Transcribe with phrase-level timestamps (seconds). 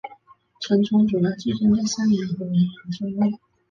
[0.61, 3.39] 成虫主要寄生在山羊和绵羊的真胃。